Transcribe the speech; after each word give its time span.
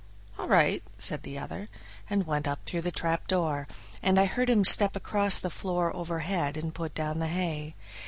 "All 0.39 0.47
right," 0.47 0.81
said 0.97 1.21
the 1.21 1.37
other, 1.37 1.67
and 2.09 2.25
went 2.25 2.47
up 2.47 2.65
through 2.65 2.81
the 2.81 2.91
trapdoor; 2.91 3.67
and 4.01 4.19
I 4.19 4.25
heard 4.25 4.49
him 4.49 4.65
step 4.65 4.95
across 4.95 5.37
the 5.37 5.51
floor 5.51 5.95
overhead 5.95 6.57
and 6.57 6.73
put 6.73 6.95
down 6.95 7.19
the 7.19 7.27
hay. 7.27 7.75